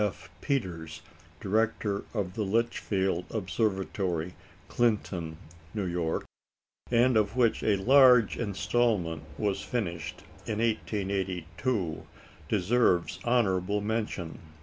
[0.03, 0.31] F.
[0.41, 1.03] Peters,
[1.39, 4.33] director of the Litchfield Observatory,
[4.67, 5.37] Clinton
[5.77, 6.21] (N.Y.),
[6.89, 12.07] and of which a large instalment was finished in 1882,
[12.49, 14.39] deserves honourable mention.